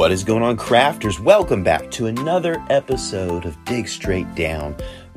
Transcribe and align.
What 0.00 0.12
is 0.12 0.24
going 0.24 0.42
on, 0.42 0.56
crafters? 0.56 1.20
Welcome 1.20 1.62
back 1.62 1.90
to 1.90 2.06
another 2.06 2.64
episode 2.70 3.44
of 3.44 3.62
Dig 3.66 3.86
Straight 3.86 4.34
Down 4.34 4.74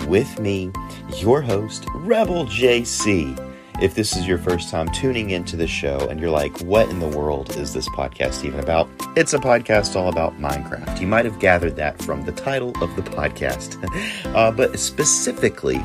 with 0.09 0.41
me, 0.41 0.73
your 1.19 1.41
host, 1.41 1.85
Rebel 1.95 2.45
JC. 2.47 3.33
If 3.81 3.95
this 3.95 4.17
is 4.17 4.27
your 4.27 4.37
first 4.37 4.69
time 4.69 4.89
tuning 4.89 5.29
into 5.29 5.55
the 5.55 5.67
show 5.67 5.99
and 6.09 6.19
you're 6.19 6.29
like, 6.29 6.59
what 6.63 6.89
in 6.89 6.99
the 6.99 7.07
world 7.07 7.55
is 7.55 7.73
this 7.73 7.87
podcast 7.91 8.43
even 8.43 8.59
about? 8.59 8.89
It's 9.15 9.33
a 9.33 9.39
podcast 9.39 9.95
all 9.95 10.09
about 10.09 10.37
Minecraft. 10.37 10.99
You 10.99 11.07
might 11.07 11.23
have 11.23 11.39
gathered 11.39 11.77
that 11.77 12.01
from 12.01 12.25
the 12.25 12.33
title 12.33 12.73
of 12.83 12.93
the 12.97 13.03
podcast, 13.03 13.81
uh, 14.35 14.51
but 14.51 14.77
specifically, 14.77 15.77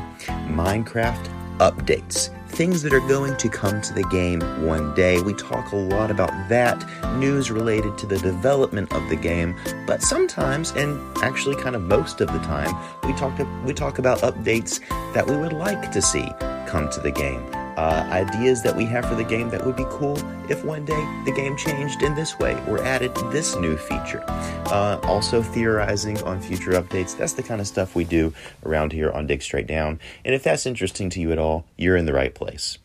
Minecraft 0.49 1.25
updates 1.59 2.35
things 2.59 2.81
that 2.81 2.91
are 2.91 3.07
going 3.07 3.37
to 3.37 3.47
come 3.47 3.79
to 3.79 3.93
the 3.93 4.03
game 4.09 4.41
one 4.65 4.93
day. 4.93 5.21
We 5.21 5.33
talk 5.33 5.71
a 5.71 5.77
lot 5.77 6.11
about 6.11 6.49
that, 6.49 6.85
news 7.17 7.49
related 7.49 7.97
to 7.99 8.05
the 8.05 8.19
development 8.19 8.91
of 8.91 9.07
the 9.07 9.15
game, 9.15 9.55
but 9.87 10.01
sometimes, 10.01 10.71
and 10.71 10.99
actually 11.23 11.55
kind 11.55 11.73
of 11.73 11.83
most 11.83 12.19
of 12.19 12.27
the 12.27 12.39
time, 12.39 12.75
we 13.03 13.13
talk 13.13 13.39
we 13.65 13.73
talk 13.73 13.97
about 13.97 14.19
updates 14.19 14.81
that 15.13 15.25
we 15.25 15.37
would 15.37 15.53
like 15.53 15.89
to 15.93 16.01
see 16.01 16.33
come 16.67 16.89
to 16.89 16.99
the 16.99 17.11
game 17.11 17.58
uh, 17.79 18.05
ideas 18.11 18.61
that 18.61 18.75
we 18.75 18.83
have 18.83 19.05
for 19.05 19.15
the 19.15 19.23
game 19.23 19.49
that 19.49 19.65
would 19.65 19.77
be 19.77 19.85
cool 19.87 20.17
if 20.49 20.65
one 20.65 20.83
day 20.83 21.21
the 21.23 21.31
game 21.31 21.55
changed 21.55 22.01
in 22.01 22.13
this 22.13 22.37
way 22.37 22.53
or 22.67 22.83
added 22.83 23.15
this 23.31 23.55
new 23.55 23.77
feature. 23.77 24.21
Uh, 24.27 24.99
also, 25.03 25.41
theorizing 25.41 26.21
on 26.23 26.41
future 26.41 26.71
updates. 26.71 27.17
That's 27.17 27.33
the 27.33 27.43
kind 27.43 27.61
of 27.61 27.67
stuff 27.67 27.95
we 27.95 28.03
do 28.03 28.33
around 28.65 28.91
here 28.91 29.11
on 29.11 29.27
Dig 29.27 29.41
Straight 29.41 29.65
Down. 29.65 29.97
And 30.25 30.35
if 30.35 30.43
that's 30.43 30.65
interesting 30.65 31.09
to 31.11 31.21
you 31.21 31.31
at 31.31 31.39
all, 31.39 31.63
you're 31.77 31.95
in 31.95 32.05
the 32.05 32.11
right 32.13 32.35
place. 32.35 32.77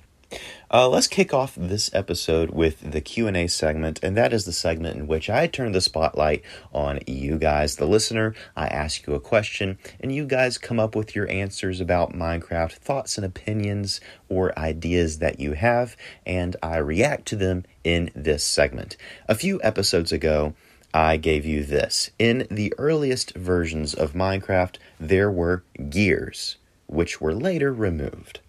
Uh, 0.75 0.89
let's 0.89 1.07
kick 1.07 1.33
off 1.33 1.55
this 1.55 1.89
episode 1.95 2.51
with 2.51 2.91
the 2.91 3.01
Q&A 3.01 3.47
segment, 3.47 4.01
and 4.03 4.17
that 4.17 4.33
is 4.33 4.45
the 4.45 4.53
segment 4.53 4.97
in 4.97 5.07
which 5.07 5.31
I 5.31 5.47
turn 5.47 5.71
the 5.71 5.81
spotlight 5.81 6.43
on 6.73 6.99
you 7.07 7.39
guys, 7.39 7.77
the 7.77 7.87
listener. 7.87 8.35
I 8.57 8.67
ask 8.67 9.07
you 9.07 9.15
a 9.15 9.21
question, 9.21 9.79
and 10.01 10.13
you 10.13 10.27
guys 10.27 10.59
come 10.59 10.81
up 10.81 10.97
with 10.97 11.15
your 11.15 11.31
answers 11.31 11.81
about 11.81 12.13
Minecraft, 12.13 12.73
thoughts 12.73 13.17
and 13.17 13.25
opinions, 13.25 14.01
or 14.29 14.59
ideas 14.59 15.21
that 15.21 15.39
you 15.39 15.53
have, 15.53 15.97
and 16.27 16.57
I 16.61 16.79
react 16.79 17.27
to 17.27 17.37
them 17.37 17.67
in 17.85 18.11
this 18.13 18.43
segment. 18.43 18.97
A 19.29 19.37
few 19.37 19.61
episodes 19.63 20.11
ago, 20.11 20.55
I 20.93 21.19
gave 21.19 21.47
you 21.47 21.63
this. 21.63 22.11
In 22.19 22.49
the 22.51 22.75
earliest 22.79 23.37
versions 23.37 23.95
of 23.95 24.15
Minecraft, 24.15 24.79
there 24.99 25.31
were 25.31 25.63
gears, 25.89 26.57
which 26.89 27.21
were 27.21 27.33
later 27.33 27.73
removed 27.73 28.41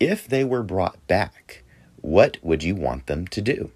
if 0.00 0.26
they 0.26 0.44
were 0.44 0.62
brought 0.62 1.04
back, 1.06 1.62
what 2.00 2.38
would 2.42 2.62
you 2.62 2.74
want 2.74 3.06
them 3.06 3.26
to 3.28 3.40
do? 3.40 3.70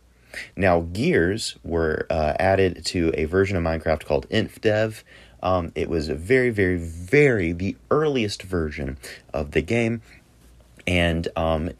Now, 0.56 0.80
gears 0.80 1.56
were 1.62 2.06
uh, 2.08 2.34
added 2.38 2.84
to 2.86 3.12
a 3.14 3.24
version 3.24 3.56
of 3.56 3.62
Minecraft 3.62 4.04
called 4.04 4.28
InfDev. 4.30 5.02
Um, 5.42 5.72
it 5.74 5.88
was 5.88 6.08
a 6.08 6.14
very, 6.14 6.50
very, 6.50 6.78
very 6.78 7.52
the 7.52 7.76
earliest 7.90 8.42
version 8.42 8.96
of 9.34 9.50
the 9.50 9.62
game. 9.62 10.02
And 10.86 11.28
um, 11.36 11.70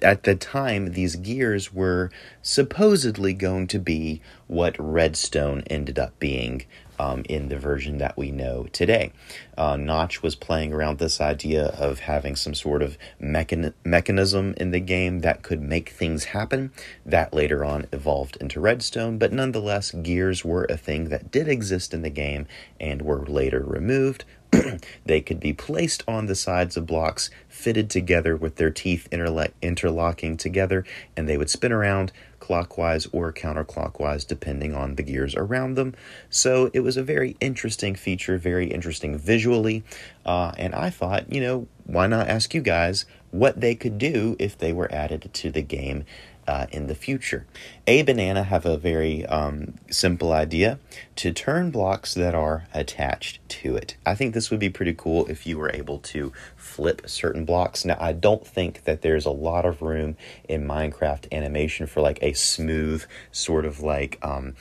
at 0.00 0.22
the 0.24 0.36
time, 0.36 0.92
these 0.92 1.16
gears 1.16 1.72
were 1.72 2.10
supposedly 2.42 3.32
going 3.32 3.66
to 3.68 3.78
be 3.78 4.20
what 4.46 4.76
Redstone 4.78 5.62
ended 5.68 5.98
up 5.98 6.18
being 6.20 6.64
um, 7.04 7.22
in 7.28 7.48
the 7.48 7.58
version 7.58 7.98
that 7.98 8.16
we 8.16 8.30
know 8.30 8.66
today. 8.72 9.12
Uh, 9.58 9.76
Notch 9.76 10.22
was 10.22 10.34
playing 10.34 10.72
around 10.72 10.98
this 10.98 11.20
idea 11.20 11.66
of 11.66 12.00
having 12.00 12.34
some 12.34 12.54
sort 12.54 12.82
of 12.82 12.96
mechan- 13.20 13.74
mechanism 13.84 14.54
in 14.56 14.70
the 14.70 14.80
game 14.80 15.20
that 15.20 15.42
could 15.42 15.60
make 15.60 15.90
things 15.90 16.24
happen. 16.24 16.72
That 17.04 17.34
later 17.34 17.64
on 17.64 17.86
evolved 17.92 18.36
into 18.40 18.60
Redstone, 18.60 19.18
but 19.18 19.32
nonetheless, 19.32 19.90
gears 19.90 20.44
were 20.44 20.64
a 20.64 20.76
thing 20.76 21.10
that 21.10 21.30
did 21.30 21.48
exist 21.48 21.92
in 21.92 22.02
the 22.02 22.10
game 22.10 22.46
and 22.80 23.02
were 23.02 23.26
later 23.26 23.60
removed. 23.60 24.24
they 25.06 25.20
could 25.20 25.40
be 25.40 25.52
placed 25.52 26.02
on 26.06 26.26
the 26.26 26.34
sides 26.34 26.76
of 26.76 26.86
blocks, 26.86 27.30
fitted 27.48 27.90
together 27.90 28.36
with 28.36 28.56
their 28.56 28.70
teeth 28.70 29.08
interla- 29.10 29.52
interlocking 29.62 30.36
together, 30.36 30.84
and 31.16 31.28
they 31.28 31.36
would 31.36 31.50
spin 31.50 31.72
around 31.72 32.12
clockwise 32.40 33.06
or 33.12 33.32
counterclockwise, 33.32 34.26
depending 34.26 34.74
on 34.74 34.96
the 34.96 35.02
gears 35.02 35.34
around 35.34 35.74
them. 35.74 35.94
So 36.28 36.70
it 36.74 36.80
was 36.80 36.96
a 36.96 37.02
very 37.02 37.36
interesting 37.40 37.94
feature, 37.94 38.36
very 38.36 38.70
interesting 38.70 39.16
visually. 39.16 39.82
Uh, 40.26 40.52
and 40.58 40.74
I 40.74 40.90
thought, 40.90 41.32
you 41.32 41.40
know, 41.40 41.66
why 41.86 42.06
not 42.06 42.28
ask 42.28 42.54
you 42.54 42.60
guys 42.60 43.06
what 43.34 43.60
they 43.60 43.74
could 43.74 43.98
do 43.98 44.36
if 44.38 44.56
they 44.56 44.72
were 44.72 44.90
added 44.92 45.28
to 45.32 45.50
the 45.50 45.60
game 45.60 46.04
uh, 46.46 46.66
in 46.70 46.86
the 46.86 46.94
future. 46.94 47.46
A 47.86 48.02
Banana 48.02 48.44
have 48.44 48.64
a 48.64 48.76
very 48.76 49.26
um, 49.26 49.74
simple 49.90 50.32
idea 50.32 50.78
to 51.16 51.32
turn 51.32 51.70
blocks 51.70 52.14
that 52.14 52.34
are 52.34 52.66
attached 52.72 53.40
to 53.48 53.76
it. 53.76 53.96
I 54.06 54.14
think 54.14 54.34
this 54.34 54.50
would 54.50 54.60
be 54.60 54.70
pretty 54.70 54.94
cool 54.94 55.26
if 55.26 55.46
you 55.46 55.58
were 55.58 55.70
able 55.72 55.98
to 56.00 56.32
flip 56.56 57.08
certain 57.08 57.44
blocks. 57.44 57.84
Now, 57.84 57.96
I 57.98 58.12
don't 58.12 58.46
think 58.46 58.84
that 58.84 59.02
there's 59.02 59.26
a 59.26 59.30
lot 59.30 59.64
of 59.64 59.82
room 59.82 60.16
in 60.48 60.66
Minecraft 60.66 61.32
animation 61.32 61.86
for 61.86 62.00
like 62.00 62.18
a 62.22 62.34
smooth 62.34 63.04
sort 63.32 63.64
of 63.64 63.80
like 63.80 64.18
um, 64.22 64.54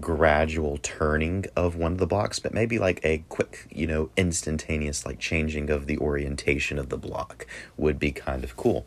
gradual 0.00 0.78
turning 0.78 1.46
of 1.56 1.76
one 1.76 1.92
of 1.92 1.98
the 1.98 2.06
blocks, 2.06 2.38
but 2.38 2.54
maybe 2.54 2.78
like 2.78 3.00
a 3.04 3.18
quick, 3.28 3.66
you 3.70 3.86
know, 3.86 4.10
instantaneous 4.16 5.06
like 5.06 5.18
changing 5.18 5.70
of 5.70 5.86
the 5.86 5.98
orientation 5.98 6.78
of 6.78 6.88
the 6.88 6.98
block 6.98 7.46
would 7.76 7.98
be 7.98 8.12
kind 8.12 8.44
of 8.44 8.56
cool. 8.56 8.86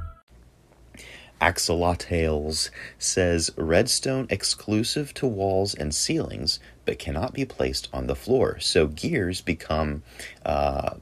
Axolotls 1.41 2.69
says 2.99 3.51
redstone 3.57 4.27
exclusive 4.29 5.13
to 5.15 5.25
walls 5.25 5.73
and 5.73 5.93
ceilings, 5.93 6.59
but 6.85 6.99
cannot 6.99 7.33
be 7.33 7.45
placed 7.45 7.89
on 7.91 8.05
the 8.05 8.15
floor. 8.15 8.59
So 8.59 8.85
gears 8.87 9.41
become 9.41 10.03
uh, 10.45 10.95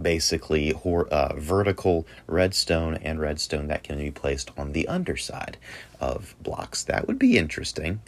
basically 0.00 0.70
hor- 0.70 1.08
uh, 1.08 1.34
vertical 1.36 2.06
redstone 2.28 2.94
and 2.94 3.20
redstone 3.20 3.66
that 3.66 3.82
can 3.82 3.98
be 3.98 4.12
placed 4.12 4.52
on 4.56 4.72
the 4.72 4.86
underside 4.86 5.56
of 6.00 6.36
blocks. 6.40 6.84
That 6.84 7.08
would 7.08 7.18
be 7.18 7.36
interesting. 7.36 8.00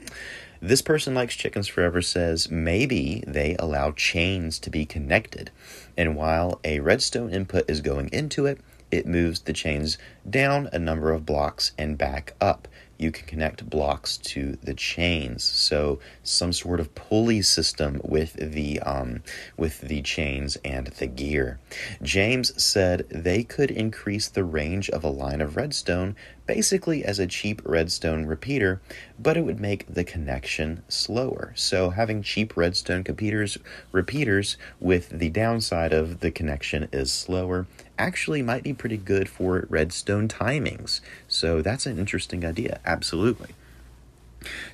This 0.60 0.82
person 0.82 1.14
likes 1.14 1.34
chickens 1.34 1.66
forever 1.66 2.00
says 2.00 2.49
maybe 2.49 3.25
they 3.26 3.56
allow 3.59 3.91
chains 3.91 4.60
to 4.60 4.70
be 4.70 4.87
connected. 4.87 5.50
And 5.97 6.14
while 6.14 6.60
a 6.62 6.78
redstone 6.78 7.31
input 7.31 7.69
is 7.69 7.81
going 7.81 8.09
into 8.10 8.47
it, 8.47 8.60
it 8.92 9.06
moves 9.06 9.40
the 9.40 9.52
chains 9.52 9.99
down 10.28 10.69
a 10.72 10.78
number 10.78 11.11
of 11.11 11.26
blocks 11.26 11.72
and 11.78 11.99
back 11.99 12.34
up. 12.40 12.69
You 12.99 13.11
can 13.11 13.26
connect 13.26 13.69
blocks 13.69 14.17
to 14.19 14.56
the 14.62 14.75
chains, 14.75 15.43
so 15.43 15.99
some 16.22 16.52
sort 16.52 16.78
of 16.78 16.94
pulley 16.94 17.43
system 17.43 18.00
with 18.05 18.34
the 18.34 18.78
um, 18.78 19.25
with 19.56 19.81
the 19.81 20.02
chains 20.02 20.56
and 20.64 20.87
the 20.87 21.08
gear. 21.08 21.58
James 22.00 22.62
said 22.62 23.08
they 23.08 23.43
could 23.43 23.72
increase 23.72 24.28
the 24.28 24.44
range 24.44 24.88
of 24.90 25.02
a 25.02 25.08
line 25.08 25.40
of 25.40 25.56
redstone 25.56 26.14
basically 26.46 27.05
as 27.05 27.19
a 27.19 27.26
cheap 27.26 27.61
redstone 27.64 28.26
repeater, 28.26 28.81
but 29.19 29.37
it 29.37 29.44
would 29.44 29.58
make 29.58 29.87
the 29.93 30.05
connection 30.05 30.82
slower. 30.87 31.52
So 31.56 31.90
having 31.90 32.22
cheap 32.22 32.56
redstone 32.56 33.02
repeaters 33.08 33.58
repeaters 33.90 34.56
with 34.78 35.08
the 35.08 35.31
downside 35.31 35.93
of 35.93 36.20
the 36.20 36.31
connection 36.31 36.88
is 36.93 37.11
slower 37.11 37.67
actually 37.99 38.43
might 38.43 38.62
be 38.62 38.73
pretty 38.73 38.97
good 38.97 39.29
for 39.29 39.67
redstone 39.69 40.29
timings. 40.29 41.00
So 41.29 41.62
that's 41.62 41.87
an 41.87 41.99
interesting 41.99 42.44
idea. 42.44 42.81
Absolutely. 42.85 43.50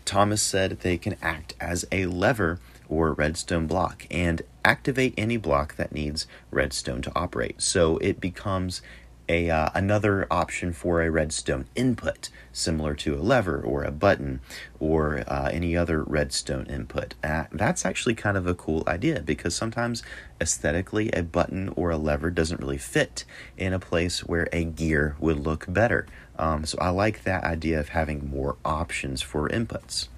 Thomas 0.05 0.43
said 0.43 0.81
they 0.81 0.97
can 0.97 1.17
act 1.21 1.55
as 1.61 1.85
a 1.93 2.07
lever 2.07 2.59
or 2.89 3.13
redstone 3.13 3.67
block 3.67 4.07
and 4.11 4.43
activate 4.65 5.15
any 5.17 5.37
block 5.37 5.77
that 5.77 5.93
needs 5.93 6.27
redstone 6.51 7.03
to 7.03 7.13
operate. 7.15 7.61
So 7.61 7.99
it 7.99 8.21
becomes 8.21 8.81
a 9.29 9.51
uh, 9.51 9.71
another 9.75 10.27
option 10.31 10.73
for 10.73 11.03
a 11.03 11.11
redstone 11.11 11.67
input, 11.75 12.31
similar 12.53 12.95
to 12.95 13.15
a 13.15 13.23
lever 13.23 13.61
or 13.61 13.85
a 13.85 13.91
button 13.91 14.41
or 14.81 15.25
uh, 15.27 15.51
any 15.53 15.77
other 15.77 16.03
redstone 16.03 16.67
input. 16.67 17.15
Uh, 17.23 17.45
that's 17.53 17.85
actually 17.85 18.15
kind 18.15 18.37
of 18.37 18.47
a 18.47 18.55
cool 18.55 18.83
idea 18.87 19.21
because 19.21 19.55
sometimes 19.55 20.03
aesthetically 20.41 21.11
a 21.13 21.23
button 21.23 21.69
or 21.71 21.91
a 21.91 21.99
lever 21.99 22.31
doesn't 22.31 22.61
really 22.61 22.79
fit 22.79 23.25
in 23.57 23.73
a 23.73 23.79
place 23.79 24.25
where 24.25 24.49
a 24.53 24.65
gear 24.65 25.17
would 25.19 25.39
look 25.39 25.67
better. 25.69 26.07
Um, 26.39 26.65
so 26.65 26.79
I 26.81 26.91
like 26.91 27.25
that 27.25 27.45
idea 27.45 27.81
of 27.81 27.91
having 27.91 28.31
more 28.31 28.57
options 28.65 29.23
for 29.23 29.49
inputs. 29.49 30.09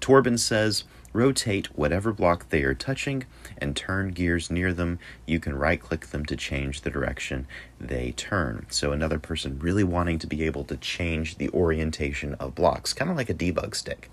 Torben 0.00 0.38
says 0.38 0.84
rotate 1.12 1.66
whatever 1.76 2.12
block 2.12 2.48
they 2.50 2.62
are 2.62 2.74
touching 2.74 3.24
and 3.58 3.76
turn 3.76 4.10
gears 4.10 4.50
near 4.50 4.72
them. 4.72 4.98
You 5.26 5.40
can 5.40 5.56
right 5.56 5.80
click 5.80 6.06
them 6.06 6.24
to 6.26 6.36
change 6.36 6.82
the 6.82 6.90
direction 6.90 7.46
they 7.80 8.12
turn. 8.12 8.66
So, 8.68 8.92
another 8.92 9.18
person 9.18 9.58
really 9.58 9.84
wanting 9.84 10.18
to 10.20 10.26
be 10.26 10.44
able 10.44 10.64
to 10.64 10.76
change 10.76 11.36
the 11.36 11.48
orientation 11.50 12.34
of 12.34 12.54
blocks, 12.54 12.92
kind 12.92 13.10
of 13.10 13.16
like 13.16 13.30
a 13.30 13.34
debug 13.34 13.74
stick. 13.74 14.10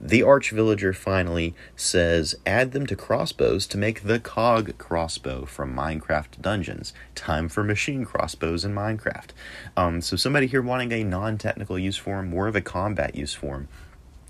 The 0.00 0.22
Arch 0.22 0.50
Villager 0.50 0.92
finally 0.92 1.54
says 1.74 2.34
add 2.44 2.72
them 2.72 2.86
to 2.86 2.96
crossbows 2.96 3.66
to 3.68 3.78
make 3.78 4.02
the 4.02 4.20
COG 4.20 4.78
crossbow 4.78 5.46
from 5.46 5.74
Minecraft 5.74 6.40
Dungeons. 6.40 6.92
Time 7.14 7.48
for 7.48 7.64
machine 7.64 8.04
crossbows 8.04 8.64
in 8.64 8.74
Minecraft. 8.74 9.30
Um, 9.76 10.00
so, 10.00 10.16
somebody 10.16 10.46
here 10.46 10.62
wanting 10.62 10.92
a 10.92 11.02
non 11.02 11.38
technical 11.38 11.78
use 11.78 11.96
form, 11.96 12.28
more 12.28 12.48
of 12.48 12.56
a 12.56 12.60
combat 12.60 13.14
use 13.14 13.34
form. 13.34 13.68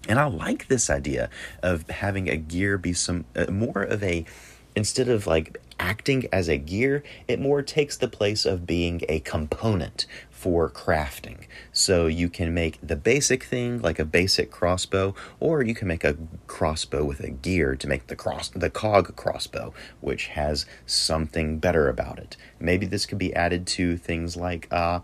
And 0.09 0.19
I 0.19 0.27
like 0.27 0.69
this 0.69 0.89
idea 0.89 1.31
of 1.63 1.89
having 1.91 2.29
a 2.29 2.37
gear 2.37 2.79
be 2.79 2.93
some 2.93 3.25
uh, 3.35 3.51
more 3.51 3.83
of 3.83 4.03
a 4.03 4.25
instead 4.75 5.09
of 5.09 5.27
like 5.27 5.59
acting 5.81 6.27
as 6.33 6.49
a 6.49 6.57
gear, 6.57 7.03
it 7.27 7.41
more 7.41 7.63
takes 7.63 7.97
the 7.97 8.09
place 8.09 8.45
of 8.47 8.67
being 8.67 9.03
a 9.09 9.21
component 9.21 10.07
for 10.31 10.71
crafting. 10.71 11.47
So 11.73 12.07
you 12.07 12.29
can 12.29 12.53
make 12.53 12.79
the 12.83 12.97
basic 12.97 13.45
thing 13.45 13.81
like 13.81 13.99
a 13.99 14.05
basic 14.05 14.51
crossbow, 14.51 15.15
or 15.41 15.63
you 15.63 15.75
can 15.75 15.89
make 15.89 16.05
a 16.05 16.17
crossbow 16.47 17.05
with 17.05 17.21
a 17.21 17.31
gear 17.31 17.75
to 17.75 17.89
make 17.89 18.07
the 18.07 18.17
cross 18.17 18.51
the 18.51 18.71
cog 18.71 19.17
crossbow, 19.17 19.73
which 20.01 20.29
has 20.29 20.67
something 20.85 21.59
better 21.59 21.89
about 21.89 22.19
it. 22.19 22.37
Maybe 22.61 22.87
this 22.87 23.07
could 23.07 23.19
be 23.19 23.35
added 23.35 23.67
to 23.69 23.97
things 23.97 24.37
like 24.37 24.69
uh, 24.71 25.01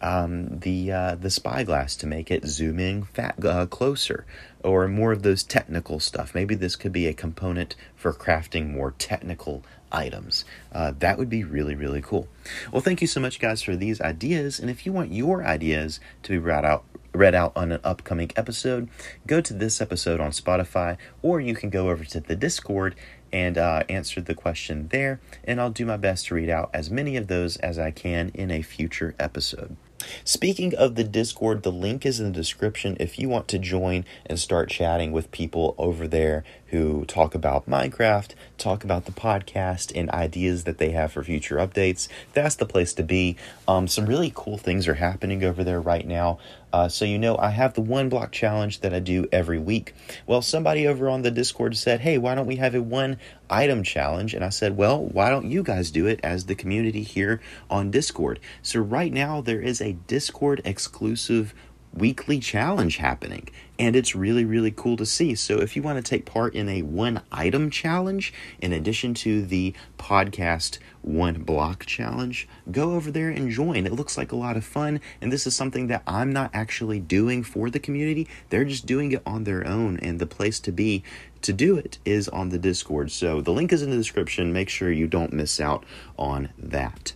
um, 0.00 0.58
the 0.60 0.92
uh, 0.92 1.14
the 1.14 1.30
spyglass 1.30 1.96
to 1.96 2.06
make 2.06 2.30
it 2.30 2.46
zooming 2.46 3.04
fat, 3.04 3.42
uh, 3.44 3.66
closer, 3.66 4.26
or 4.62 4.88
more 4.88 5.12
of 5.12 5.22
those 5.22 5.42
technical 5.42 6.00
stuff. 6.00 6.34
Maybe 6.34 6.54
this 6.54 6.76
could 6.76 6.92
be 6.92 7.06
a 7.06 7.14
component 7.14 7.74
for 7.96 8.12
crafting 8.12 8.70
more 8.70 8.92
technical 8.98 9.64
items. 9.90 10.44
Uh, 10.72 10.92
that 10.98 11.18
would 11.18 11.30
be 11.30 11.44
really 11.44 11.74
really 11.74 12.02
cool. 12.02 12.28
Well, 12.72 12.82
thank 12.82 13.00
you 13.00 13.06
so 13.06 13.20
much, 13.20 13.40
guys, 13.40 13.62
for 13.62 13.76
these 13.76 14.00
ideas. 14.00 14.60
And 14.60 14.70
if 14.70 14.86
you 14.86 14.92
want 14.92 15.12
your 15.12 15.44
ideas 15.44 16.00
to 16.24 16.30
be 16.30 16.38
read 16.38 16.64
out 16.64 16.84
read 17.14 17.34
out 17.34 17.52
on 17.56 17.72
an 17.72 17.80
upcoming 17.82 18.30
episode, 18.36 18.88
go 19.26 19.40
to 19.40 19.52
this 19.52 19.80
episode 19.80 20.20
on 20.20 20.30
Spotify, 20.30 20.96
or 21.22 21.40
you 21.40 21.54
can 21.54 21.70
go 21.70 21.88
over 21.90 22.04
to 22.04 22.20
the 22.20 22.36
Discord 22.36 22.94
and 23.32 23.58
uh, 23.58 23.82
answer 23.88 24.20
the 24.20 24.34
question 24.34 24.88
there. 24.88 25.20
And 25.44 25.60
I'll 25.60 25.70
do 25.70 25.86
my 25.86 25.96
best 25.96 26.26
to 26.26 26.34
read 26.34 26.48
out 26.48 26.70
as 26.72 26.90
many 26.90 27.16
of 27.16 27.26
those 27.26 27.56
as 27.58 27.78
I 27.78 27.90
can 27.90 28.30
in 28.34 28.50
a 28.50 28.62
future 28.62 29.14
episode. 29.18 29.76
Speaking 30.24 30.74
of 30.74 30.94
the 30.94 31.04
Discord, 31.04 31.62
the 31.62 31.72
link 31.72 32.06
is 32.06 32.20
in 32.20 32.26
the 32.26 32.38
description 32.38 32.96
if 33.00 33.18
you 33.18 33.28
want 33.28 33.48
to 33.48 33.58
join 33.58 34.04
and 34.26 34.38
start 34.38 34.70
chatting 34.70 35.12
with 35.12 35.32
people 35.32 35.74
over 35.78 36.06
there 36.06 36.44
who 36.66 37.04
talk 37.06 37.34
about 37.34 37.68
Minecraft, 37.68 38.32
talk 38.58 38.84
about 38.84 39.06
the 39.06 39.12
podcast, 39.12 39.90
and 39.94 40.10
ideas 40.10 40.64
that 40.64 40.78
they 40.78 40.90
have 40.90 41.12
for 41.12 41.24
future 41.24 41.56
updates. 41.56 42.08
That's 42.34 42.56
the 42.56 42.66
place 42.66 42.92
to 42.94 43.02
be. 43.02 43.36
Um, 43.66 43.88
some 43.88 44.06
really 44.06 44.30
cool 44.34 44.58
things 44.58 44.86
are 44.86 44.94
happening 44.94 45.42
over 45.44 45.64
there 45.64 45.80
right 45.80 46.06
now. 46.06 46.38
Uh, 46.70 46.88
so, 46.88 47.06
you 47.06 47.18
know, 47.18 47.38
I 47.38 47.50
have 47.50 47.72
the 47.72 47.80
one 47.80 48.10
block 48.10 48.30
challenge 48.30 48.80
that 48.80 48.92
I 48.92 48.98
do 49.00 49.26
every 49.32 49.58
week. 49.58 49.94
Well, 50.26 50.42
somebody 50.42 50.86
over 50.86 51.08
on 51.08 51.22
the 51.22 51.30
Discord 51.30 51.76
said, 51.76 52.00
hey, 52.00 52.18
why 52.18 52.34
don't 52.34 52.46
we 52.46 52.56
have 52.56 52.74
a 52.74 52.82
one 52.82 53.16
item 53.50 53.82
challenge? 53.82 54.34
And 54.34 54.44
I 54.44 54.48
said, 54.48 54.76
well, 54.76 55.04
why 55.04 55.30
don't 55.30 55.50
you 55.50 55.62
guys 55.62 55.90
do 55.90 56.06
it 56.06 56.20
as 56.22 56.46
the 56.46 56.54
community 56.54 57.02
here 57.02 57.40
on 57.70 57.90
Discord? 57.90 58.40
So, 58.62 58.80
right 58.80 59.12
now, 59.12 59.40
there 59.40 59.60
is 59.60 59.80
a 59.80 59.92
Discord 60.06 60.60
exclusive 60.64 61.54
weekly 61.98 62.38
challenge 62.38 62.96
happening 62.96 63.48
and 63.78 63.94
it's 63.94 64.14
really 64.14 64.44
really 64.44 64.70
cool 64.70 64.96
to 64.96 65.06
see. 65.06 65.34
So 65.34 65.58
if 65.60 65.76
you 65.76 65.82
want 65.82 66.04
to 66.04 66.08
take 66.08 66.24
part 66.24 66.54
in 66.54 66.68
a 66.68 66.82
one 66.82 67.22
item 67.30 67.70
challenge 67.70 68.32
in 68.60 68.72
addition 68.72 69.14
to 69.14 69.44
the 69.44 69.74
podcast 69.98 70.78
one 71.02 71.42
block 71.42 71.86
challenge 71.86 72.48
go 72.70 72.94
over 72.94 73.10
there 73.10 73.30
and 73.30 73.50
join. 73.50 73.86
It 73.86 73.92
looks 73.92 74.18
like 74.18 74.32
a 74.32 74.36
lot 74.36 74.56
of 74.56 74.64
fun 74.64 75.00
and 75.20 75.32
this 75.32 75.46
is 75.46 75.54
something 75.54 75.86
that 75.88 76.02
i'm 76.06 76.32
not 76.32 76.50
actually 76.52 77.00
doing 77.00 77.42
for 77.42 77.70
the 77.70 77.78
community. 77.78 78.26
They're 78.50 78.64
just 78.64 78.86
doing 78.86 79.12
it 79.12 79.22
on 79.24 79.44
their 79.44 79.66
own 79.66 79.98
and 80.00 80.18
the 80.18 80.26
place 80.26 80.60
to 80.60 80.72
be 80.72 81.02
to 81.42 81.52
do 81.52 81.76
it 81.76 81.98
is 82.04 82.28
on 82.28 82.48
the 82.48 82.58
discord. 82.58 83.10
So 83.12 83.40
the 83.40 83.52
link 83.52 83.72
is 83.72 83.82
in 83.82 83.90
the 83.90 83.96
description. 83.96 84.52
Make 84.52 84.68
sure 84.68 84.90
you 84.90 85.06
don't 85.06 85.32
miss 85.32 85.60
out 85.60 85.84
on 86.18 86.48
that 86.58 87.12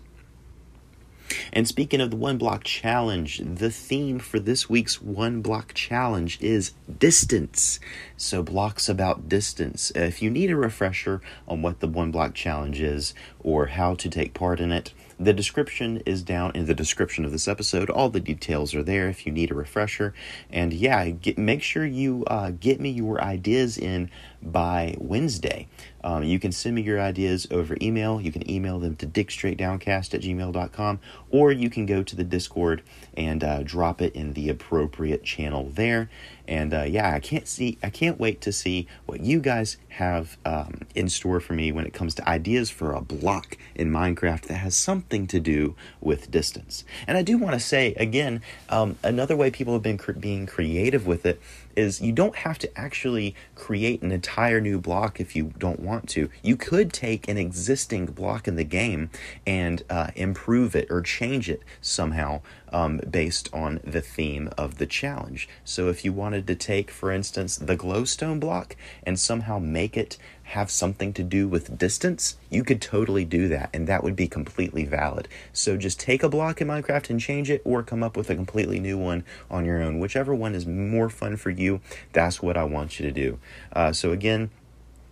and 1.53 1.67
speaking 1.67 2.01
of 2.01 2.11
the 2.11 2.17
one 2.17 2.39
block 2.39 2.65
challenge, 2.65 3.41
the 3.45 3.71
theme 3.71 4.19
for 4.19 4.39
this 4.39 4.69
week's 4.69 5.01
one 5.01 5.43
block 5.43 5.75
challenge 5.75 6.41
is 6.41 6.73
distance. 6.99 7.81
So, 8.17 8.43
blocks 8.43 8.89
about 8.89 9.29
distance. 9.29 9.93
Uh, 9.97 10.01
if 10.01 10.23
you 10.23 10.31
need 10.31 10.51
a 10.51 10.57
refresher 10.57 11.21
on 11.47 11.63
what 11.63 11.81
the 11.81 11.89
one 11.89 12.11
block 12.11 12.35
challenge 12.35 12.81
is 12.81 13.15
or 13.41 13.67
how 13.67 13.95
to 13.95 14.09
take 14.09 14.35
part 14.35 14.61
in 14.61 14.73
it, 14.73 14.93
the 15.19 15.33
description 15.33 16.03
is 16.07 16.23
down 16.23 16.53
in 16.55 16.67
the 16.67 16.75
description 16.75 17.25
of 17.25 17.33
this 17.33 17.49
episode. 17.49 17.91
All 17.91 18.09
the 18.09 18.21
details 18.21 18.75
are 18.75 18.83
there 18.83 19.09
if 19.09 19.27
you 19.27 19.33
need 19.33 19.51
a 19.51 19.55
refresher. 19.55 20.15
And 20.51 20.73
yeah, 20.73 21.09
get, 21.11 21.39
make 21.39 21.63
sure 21.63 21.85
you 21.85 22.25
uh, 22.27 22.51
get 22.51 22.81
me 22.81 22.91
your 22.91 23.23
ideas 23.23 23.79
in 23.79 24.11
by 24.43 24.97
Wednesday. 24.99 25.69
Um, 26.05 26.25
you 26.25 26.39
can 26.39 26.51
send 26.51 26.75
me 26.75 26.83
your 26.83 27.01
ideas 27.01 27.47
over 27.51 27.77
email. 27.81 28.21
You 28.21 28.33
can 28.33 28.49
email 28.51 28.79
them 28.81 28.97
to 28.97 29.07
digstraightdowncast 29.07 30.15
at 30.15 30.23
gmail.com, 30.23 31.01
or 31.31 31.53
you 31.53 31.71
can 31.71 31.87
go 31.87 32.03
to 32.03 32.17
the 32.17 32.25
Discord 32.25 32.83
and 33.17 33.45
uh, 33.45 33.63
drop 33.63 34.03
it 34.03 34.15
in 34.15 34.33
the 34.33 34.49
appropriate 34.49 35.23
channel 35.23 35.71
there. 35.73 36.11
And 36.53 36.75
uh, 36.75 36.83
yeah, 36.83 37.15
I 37.15 37.19
can't 37.19 37.49
see, 37.49 37.79
I 37.83 37.89
can't 37.89 38.21
wait 38.21 38.43
to 38.43 38.53
see 38.53 38.87
what 39.07 39.21
you 39.21 39.41
guys 39.41 39.79
have 39.89 40.37
um, 40.45 40.83
in 40.95 41.09
store 41.09 41.41
for 41.41 41.55
me 41.55 41.73
when 41.73 41.87
it 41.87 41.95
comes 41.95 42.15
to 42.17 42.29
ideas 42.29 42.69
for 42.69 42.93
a 42.93 43.01
block 43.01 43.57
in 43.75 43.91
Minecraft 43.91 44.43
that 44.49 44.57
has 44.57 44.77
something 44.77 45.27
to 45.29 45.41
do 45.41 45.75
with 46.03 46.31
distance. 46.31 46.85
And 47.07 47.17
I 47.17 47.23
do 47.23 47.39
want 47.39 47.55
to 47.55 47.61
say 47.61 47.95
again, 47.95 48.43
um, 48.69 48.99
another 49.03 49.35
way 49.35 49.51
people 49.51 49.73
have 49.73 49.83
been 49.83 49.99
being 50.21 50.45
creative 50.45 51.07
with 51.07 51.25
it 51.25 51.41
is 51.77 52.01
you 52.01 52.13
don't 52.13 52.37
have 52.37 52.59
to 52.59 52.79
actually 52.79 53.35
create 53.55 54.03
an 54.03 54.13
entire 54.13 54.61
new 54.61 54.81
block 54.81 55.21
if 55.21 55.35
you 55.37 55.53
don't 55.59 55.81
want 55.81 56.09
to. 56.11 56.29
You 56.43 56.57
could 56.57 56.93
take 56.93 57.29
an 57.29 57.39
existing 57.39 58.07
block 58.07 58.49
in 58.49 58.57
the 58.57 58.65
game 58.65 59.11
and 59.47 59.83
uh, 59.89 60.11
improve 60.15 60.75
it 60.75 60.91
or 60.91 61.01
change 61.01 61.49
it 61.49 61.63
somehow 61.81 62.41
um, 62.73 63.01
based 63.09 63.49
on 63.53 63.81
the 63.85 64.01
theme 64.01 64.51
of 64.57 64.79
the 64.79 64.87
challenge. 64.87 65.49
So 65.65 65.89
if 65.89 66.05
you 66.05 66.13
wanted 66.13 66.47
to 66.47 66.55
take, 66.55 66.91
for 66.91 67.13
instance, 67.13 67.57
the 67.57 67.77
glowstone 67.77 68.41
block 68.41 68.77
and 69.03 69.19
somehow 69.19 69.59
make 69.59 69.97
it 69.97 70.17
have 70.45 70.71
something 70.71 71.13
to 71.15 71.23
do 71.23 71.49
with 71.49 71.79
distance, 71.79 72.37
you 72.51 72.65
could 72.65 72.81
totally 72.81 73.25
do 73.25 73.49
that, 73.49 73.71
and 73.73 73.87
that 73.87 74.05
would 74.05 74.17
be 74.17 74.29
completely 74.29 74.85
valid. 74.85 75.29
So 75.53 75.77
just 75.77 76.01
take 76.01 76.23
a 76.23 76.29
block 76.29 76.61
in 76.61 76.69
Minecraft 76.69 77.11
and 77.11 77.21
change 77.21 77.51
it, 77.51 77.63
or 77.65 77.83
come 77.83 78.03
up 78.03 78.17
with 78.17 78.31
a 78.31 78.35
completely 78.35 78.81
new 78.81 78.99
one 78.99 79.25
on 79.51 79.65
your 79.65 79.83
own. 79.83 79.99
Whichever 79.99 80.35
one 80.35 80.55
is 80.55 80.67
more 80.67 81.09
fun 81.09 81.37
for 81.37 81.51
you, 81.51 81.81
that's 82.13 82.43
what 82.43 82.57
I 82.57 82.65
want 82.65 82.99
you 82.99 83.07
to 83.07 83.13
do. 83.13 83.39
Uh, 83.73 83.93
so 83.93 84.13
again, 84.13 84.51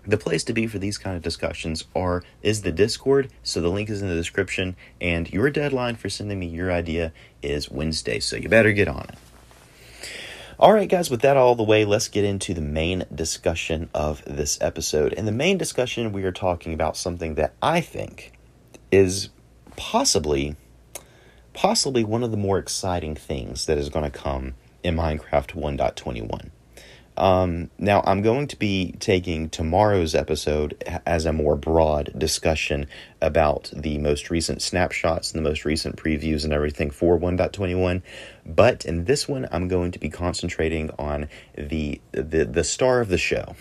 the 0.07 0.19
place 0.19 0.45
to 0.45 0.53
be 0.53 0.67
for 0.67 0.79
these 0.79 0.99
kind 0.99 1.17
of 1.17 1.23
discussions 1.23 1.85
are 1.95 2.23
is 2.43 2.63
the 2.63 2.73
discord 2.73 3.29
so 3.43 3.61
the 3.61 3.69
link 3.69 3.91
is 3.91 4.01
in 4.01 4.09
the 4.09 4.15
description 4.15 4.75
and 5.01 5.31
your 5.31 5.51
deadline 5.51 5.95
for 5.95 6.09
sending 6.09 6.39
me 6.39 6.47
your 6.47 6.73
idea 6.73 7.13
is 7.43 7.71
wednesday 7.71 8.19
so 8.19 8.35
you 8.35 8.49
better 8.49 8.73
get 8.73 8.89
on 8.89 9.05
it 9.11 9.19
all 10.61 10.75
right, 10.75 10.91
guys, 10.91 11.11
with 11.11 11.23
that 11.23 11.39
all 11.39 11.55
the 11.55 11.63
way, 11.63 11.87
let's 11.87 12.09
get 12.09 12.23
into 12.23 12.53
the 12.53 12.61
main 12.61 13.07
discussion 13.15 13.89
of 13.95 14.23
this 14.27 14.59
episode. 14.61 15.15
In 15.15 15.25
the 15.25 15.33
main 15.33 15.57
discussion, 15.57 16.13
we 16.13 16.23
are 16.25 16.33
talking 16.33 16.75
about 16.75 16.99
something 16.99 17.37
that 17.37 17.55
I 17.63 17.81
think 17.81 18.33
is 18.93 19.31
possibly 19.77 20.57
possibly 21.55 22.05
one 22.05 22.23
of 22.23 22.31
the 22.31 22.37
more 22.37 22.59
exciting 22.59 23.15
things 23.15 23.65
that 23.65 23.79
is 23.79 23.89
going 23.89 24.05
to 24.05 24.11
come 24.11 24.55
in 24.85 24.95
Minecraft 24.97 25.55
1.21. 25.55 26.51
Um, 27.21 27.71
now, 27.79 28.03
I'm 28.07 28.23
going 28.23 28.47
to 28.47 28.57
be 28.57 28.93
taking 28.99 29.51
tomorrow's 29.51 30.15
episode 30.15 30.83
as 31.05 31.27
a 31.27 31.35
more 31.35 31.55
broad 31.55 32.19
discussion 32.19 32.87
about 33.21 33.71
the 33.77 33.99
most 33.99 34.31
recent 34.31 34.63
snapshots 34.63 35.31
and 35.31 35.45
the 35.45 35.47
most 35.47 35.67
recent 35.67 35.97
previews 35.97 36.45
and 36.45 36.53
everything 36.55 36.91
for 36.91 37.21
1.21. 37.21 38.01
But 38.47 38.87
in 38.87 39.05
this 39.05 39.29
one, 39.29 39.47
I'm 39.53 39.69
going 39.69 39.93
to 39.93 39.99
be 39.99 40.09
concentrating 40.09 40.91
on 40.99 41.29
the 41.55 42.01
the, 42.13 42.45
the 42.47 42.65
star 42.65 43.03
of 43.03 43.09
the 43.09 43.19
show. 43.19 43.55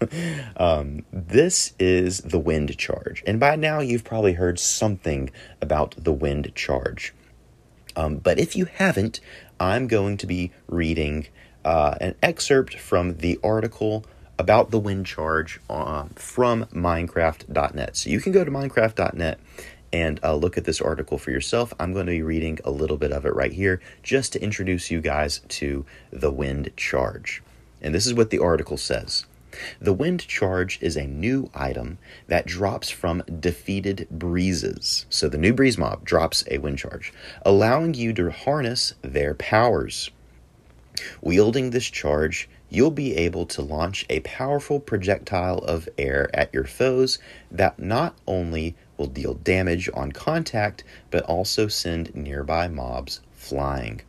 um, 0.56 1.04
this 1.12 1.74
is 1.78 2.20
the 2.20 2.38
wind 2.38 2.78
charge, 2.78 3.22
and 3.26 3.38
by 3.38 3.56
now 3.56 3.80
you've 3.80 4.04
probably 4.04 4.32
heard 4.32 4.58
something 4.58 5.30
about 5.60 5.94
the 5.98 6.14
wind 6.14 6.50
charge. 6.54 7.12
Um, 7.94 8.16
but 8.16 8.38
if 8.38 8.56
you 8.56 8.64
haven't, 8.64 9.20
I'm 9.60 9.86
going 9.86 10.16
to 10.16 10.26
be 10.26 10.50
reading 10.66 11.26
uh, 11.64 11.94
an 12.00 12.14
excerpt 12.22 12.78
from 12.78 13.18
the 13.18 13.38
article 13.42 14.04
about 14.38 14.70
the 14.70 14.78
wind 14.78 15.06
charge 15.06 15.60
uh, 15.70 16.04
from 16.14 16.64
Minecraft.net. 16.66 17.96
So 17.96 18.10
you 18.10 18.20
can 18.20 18.32
go 18.32 18.44
to 18.44 18.50
Minecraft.net 18.50 19.38
and 19.92 20.18
uh, 20.22 20.34
look 20.34 20.56
at 20.56 20.64
this 20.64 20.80
article 20.80 21.18
for 21.18 21.30
yourself. 21.30 21.72
I'm 21.78 21.92
going 21.92 22.06
to 22.06 22.12
be 22.12 22.22
reading 22.22 22.58
a 22.64 22.70
little 22.70 22.96
bit 22.96 23.12
of 23.12 23.26
it 23.26 23.34
right 23.34 23.52
here 23.52 23.80
just 24.02 24.32
to 24.32 24.42
introduce 24.42 24.90
you 24.90 25.00
guys 25.00 25.40
to 25.48 25.84
the 26.10 26.30
wind 26.30 26.70
charge. 26.76 27.42
And 27.80 27.94
this 27.94 28.06
is 28.06 28.14
what 28.14 28.30
the 28.30 28.38
article 28.38 28.76
says 28.76 29.26
The 29.80 29.92
Wind 29.92 30.26
Charge 30.26 30.78
is 30.80 30.96
a 30.96 31.06
new 31.06 31.50
item 31.54 31.98
that 32.28 32.46
drops 32.46 32.88
from 32.88 33.22
defeated 33.40 34.06
breezes. 34.10 35.04
So 35.10 35.28
the 35.28 35.38
new 35.38 35.52
breeze 35.52 35.76
mob 35.76 36.04
drops 36.04 36.44
a 36.50 36.58
Wind 36.58 36.78
Charge, 36.78 37.12
allowing 37.44 37.94
you 37.94 38.14
to 38.14 38.30
harness 38.30 38.94
their 39.02 39.34
powers. 39.34 40.10
Wielding 41.20 41.70
this 41.70 41.86
charge, 41.86 42.48
you'll 42.68 42.90
be 42.90 43.16
able 43.16 43.44
to 43.46 43.60
launch 43.60 44.06
a 44.08 44.20
powerful 44.20 44.80
projectile 44.80 45.58
of 45.58 45.88
air 45.98 46.30
at 46.32 46.52
your 46.54 46.64
foes 46.64 47.18
that 47.50 47.78
not 47.78 48.16
only 48.26 48.74
will 48.96 49.06
deal 49.06 49.34
damage 49.34 49.90
on 49.94 50.12
contact, 50.12 50.84
but 51.10 51.22
also 51.24 51.68
send 51.68 52.14
nearby 52.14 52.68
mobs 52.68 53.20
flying. 53.32 54.00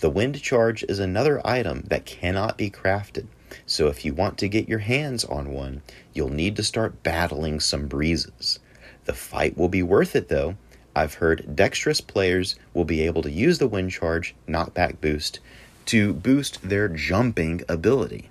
The 0.00 0.10
wind 0.10 0.40
charge 0.40 0.84
is 0.88 0.98
another 0.98 1.44
item 1.46 1.82
that 1.88 2.06
cannot 2.06 2.56
be 2.56 2.70
crafted, 2.70 3.26
so 3.66 3.88
if 3.88 4.04
you 4.04 4.14
want 4.14 4.38
to 4.38 4.48
get 4.48 4.68
your 4.68 4.78
hands 4.78 5.24
on 5.24 5.52
one, 5.52 5.82
you'll 6.12 6.30
need 6.30 6.56
to 6.56 6.62
start 6.62 7.02
battling 7.02 7.60
some 7.60 7.86
breezes. 7.86 8.58
The 9.04 9.12
fight 9.12 9.56
will 9.56 9.68
be 9.68 9.82
worth 9.82 10.16
it 10.16 10.28
though. 10.28 10.56
I've 10.96 11.14
heard 11.14 11.56
dexterous 11.56 12.00
players 12.00 12.56
will 12.72 12.84
be 12.84 13.02
able 13.02 13.22
to 13.22 13.30
use 13.30 13.58
the 13.58 13.66
wind 13.66 13.90
charge 13.90 14.34
knockback 14.48 15.00
boost 15.00 15.40
to 15.86 16.12
boost 16.12 16.68
their 16.68 16.88
jumping 16.88 17.62
ability. 17.68 18.30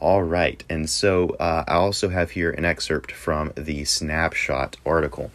All 0.00 0.22
right, 0.22 0.62
and 0.68 0.90
so 0.90 1.30
uh, 1.40 1.64
I 1.66 1.74
also 1.74 2.10
have 2.10 2.32
here 2.32 2.50
an 2.50 2.64
excerpt 2.64 3.12
from 3.12 3.52
the 3.56 3.84
snapshot 3.84 4.76
article. 4.84 5.30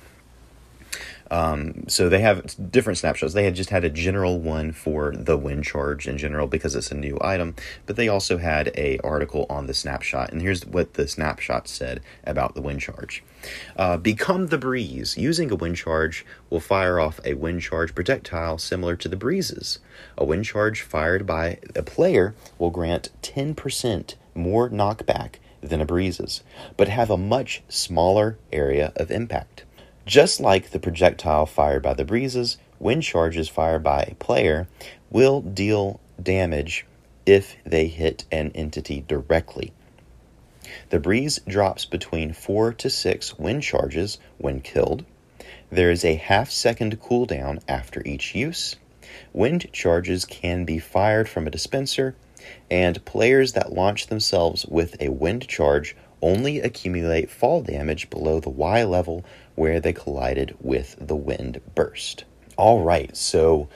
Um, 1.32 1.84
so 1.88 2.10
they 2.10 2.22
have 2.22 2.72
different 2.72 2.98
snapshots. 2.98 3.34
They 3.34 3.44
had 3.44 3.56
just 3.56 3.70
had 3.70 3.84
a 3.84 3.90
general 3.90 4.40
one 4.40 4.72
for 4.72 5.14
the 5.16 5.38
wind 5.38 5.64
charge 5.64 6.08
in 6.08 6.18
general 6.18 6.48
because 6.48 6.76
it's 6.76 6.92
a 6.92 6.96
new 6.96 7.18
item, 7.22 7.56
but 7.86 7.96
they 7.96 8.08
also 8.08 8.38
had 8.38 8.72
a 8.76 8.98
article 9.00 9.46
on 9.50 9.68
the 9.68 9.74
snapshot. 9.74 10.32
And 10.32 10.42
here's 10.42 10.66
what 10.66 10.96
the 10.96 11.08
snapshot 11.08 11.68
said 11.68 12.02
about 12.24 12.56
the 12.56 12.62
wind 12.62 12.82
charge: 12.82 13.24
uh, 13.76 13.98
Become 13.98 14.48
the 14.48 14.58
breeze. 14.58 15.18
Using 15.18 15.52
a 15.52 15.56
wind 15.56 15.78
charge 15.78 16.26
will 16.50 16.60
fire 16.60 17.00
off 17.00 17.20
a 17.24 17.36
wind 17.36 17.62
charge 17.62 17.94
projectile 17.94 18.58
similar 18.58 18.96
to 18.96 19.08
the 19.08 19.18
breezes. 19.18 19.80
A 20.18 20.26
wind 20.26 20.46
charge 20.46 20.82
fired 20.82 21.26
by 21.26 21.60
a 21.76 21.84
player 21.84 22.34
will 22.58 22.72
grant 22.72 23.10
10% 23.22 24.16
more 24.34 24.70
knockback 24.70 25.36
than 25.62 25.82
a 25.82 25.86
breezes, 25.86 26.42
but 26.78 26.88
have 26.88 27.10
a 27.10 27.18
much 27.18 27.62
smaller 27.68 28.38
area 28.52 28.94
of 28.96 29.12
impact. 29.12 29.64
Just 30.10 30.40
like 30.40 30.72
the 30.72 30.80
projectile 30.80 31.46
fired 31.46 31.84
by 31.84 31.94
the 31.94 32.04
breezes, 32.04 32.58
wind 32.80 33.04
charges 33.04 33.48
fired 33.48 33.84
by 33.84 34.02
a 34.02 34.16
player 34.16 34.68
will 35.12 35.40
deal 35.40 36.00
damage 36.20 36.88
if 37.28 37.56
they 37.64 37.86
hit 37.86 38.26
an 38.32 38.52
entity 38.56 39.06
directly. 39.08 39.72
The 40.90 40.98
breeze 40.98 41.40
drops 41.48 41.86
between 41.86 42.34
4 42.34 42.74
to 42.74 42.90
6 42.90 43.38
wind 43.38 43.62
charges 43.62 44.18
when 44.40 44.62
killed. 44.62 45.06
There 45.72 45.92
is 45.92 46.04
a 46.04 46.16
half 46.16 46.50
second 46.50 47.00
cooldown 47.00 47.62
after 47.68 48.02
each 48.04 48.34
use. 48.34 48.78
Wind 49.32 49.72
charges 49.72 50.26
can 50.26 50.66
be 50.66 50.80
fired 50.80 51.30
from 51.30 51.46
a 51.46 51.52
dispenser, 51.52 52.16
and 52.72 53.06
players 53.06 53.54
that 53.54 53.74
launch 53.74 54.08
themselves 54.08 54.66
with 54.66 55.00
a 55.00 55.10
wind 55.10 55.48
charge 55.48 55.96
only 56.22 56.60
accumulate 56.60 57.30
fall 57.30 57.62
damage 57.62 58.10
below 58.10 58.40
the 58.40 58.50
Y 58.50 58.84
level 58.84 59.24
where 59.60 59.82
they 59.82 59.92
collided 59.92 60.56
with 60.62 60.96
the 61.06 61.18
wind 61.18 61.60
burst. 61.76 62.24
All 62.56 62.82
right, 62.82 63.16
so 63.16 63.68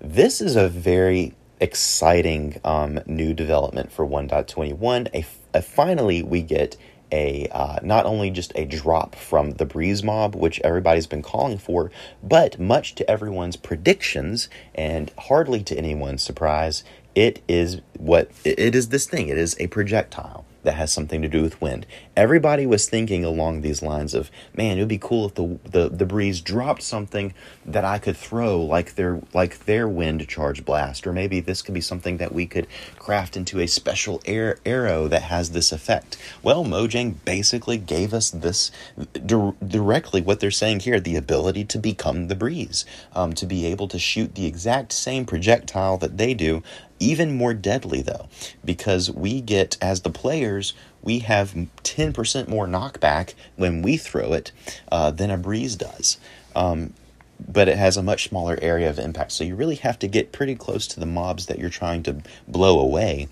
this 0.00 0.40
is 0.40 0.54
a 0.54 0.68
very 0.68 1.34
exciting 1.58 2.60
um, 2.64 3.00
new 3.06 3.34
development 3.34 3.90
for 3.90 4.06
1.21. 4.06 5.08
A, 5.12 5.26
a, 5.52 5.60
finally, 5.60 6.22
we 6.22 6.42
get 6.42 6.76
a 7.10 7.48
uh, 7.50 7.80
not 7.82 8.06
only 8.06 8.30
just 8.30 8.52
a 8.54 8.64
drop 8.64 9.16
from 9.16 9.50
the 9.54 9.66
breeze 9.66 10.04
mob, 10.04 10.36
which 10.36 10.60
everybody's 10.60 11.08
been 11.08 11.22
calling 11.22 11.58
for, 11.58 11.90
but 12.22 12.60
much 12.60 12.94
to 12.94 13.10
everyone's 13.10 13.56
predictions 13.56 14.48
and 14.76 15.10
hardly 15.18 15.64
to 15.64 15.76
anyone's 15.76 16.22
surprise, 16.22 16.84
it 17.16 17.42
is 17.48 17.80
what 17.98 18.30
it 18.44 18.76
is. 18.76 18.90
This 18.90 19.06
thing. 19.06 19.28
It 19.28 19.38
is 19.38 19.56
a 19.58 19.66
projectile 19.66 20.46
that 20.62 20.74
has 20.74 20.92
something 20.92 21.22
to 21.22 21.28
do 21.28 21.42
with 21.42 21.60
wind. 21.60 21.86
Everybody 22.16 22.66
was 22.66 22.88
thinking 22.88 23.24
along 23.24 23.60
these 23.60 23.82
lines 23.82 24.14
of, 24.14 24.30
man, 24.56 24.76
it 24.76 24.80
would 24.80 24.88
be 24.88 24.98
cool 24.98 25.26
if 25.26 25.34
the, 25.34 25.58
the, 25.64 25.88
the 25.88 26.06
breeze 26.06 26.40
dropped 26.40 26.82
something 26.82 27.34
that 27.64 27.84
I 27.84 27.98
could 27.98 28.16
throw 28.16 28.60
like 28.60 28.94
their 28.94 29.20
like 29.32 29.64
their 29.66 29.88
wind 29.88 30.26
charge 30.28 30.64
blast, 30.64 31.06
or 31.06 31.12
maybe 31.12 31.40
this 31.40 31.62
could 31.62 31.74
be 31.74 31.80
something 31.80 32.18
that 32.18 32.32
we 32.32 32.46
could 32.46 32.66
craft 32.98 33.36
into 33.36 33.60
a 33.60 33.66
special 33.66 34.20
air 34.24 34.58
arrow 34.64 35.08
that 35.08 35.22
has 35.22 35.50
this 35.50 35.72
effect. 35.72 36.16
Well, 36.42 36.64
Mojang 36.64 37.16
basically 37.24 37.78
gave 37.78 38.12
us 38.14 38.30
this 38.30 38.70
di- 39.12 39.52
directly 39.66 40.20
what 40.20 40.40
they're 40.40 40.50
saying 40.50 40.80
here: 40.80 41.00
the 41.00 41.16
ability 41.16 41.64
to 41.66 41.78
become 41.78 42.28
the 42.28 42.36
breeze, 42.36 42.84
um, 43.14 43.32
to 43.34 43.46
be 43.46 43.66
able 43.66 43.88
to 43.88 43.98
shoot 43.98 44.34
the 44.34 44.46
exact 44.46 44.92
same 44.92 45.24
projectile 45.24 45.98
that 45.98 46.18
they 46.18 46.34
do 46.34 46.62
even 46.98 47.36
more 47.36 47.54
deadly 47.54 48.02
though 48.02 48.28
because 48.64 49.10
we 49.10 49.40
get 49.40 49.76
as 49.80 50.02
the 50.02 50.10
players 50.10 50.74
we 51.02 51.20
have 51.20 51.54
10% 51.82 52.48
more 52.48 52.66
knockback 52.66 53.34
when 53.56 53.82
we 53.82 53.96
throw 53.96 54.32
it 54.32 54.52
uh, 54.90 55.10
than 55.10 55.30
a 55.30 55.36
breeze 55.36 55.76
does 55.76 56.18
um, 56.54 56.92
but 57.40 57.68
it 57.68 57.76
has 57.76 57.96
a 57.96 58.02
much 58.02 58.28
smaller 58.28 58.58
area 58.62 58.88
of 58.88 58.98
impact 58.98 59.32
so 59.32 59.44
you 59.44 59.54
really 59.56 59.76
have 59.76 59.98
to 59.98 60.06
get 60.06 60.32
pretty 60.32 60.54
close 60.54 60.86
to 60.86 61.00
the 61.00 61.06
mobs 61.06 61.46
that 61.46 61.58
you're 61.58 61.70
trying 61.70 62.02
to 62.02 62.22
blow 62.46 62.78
away 62.78 63.28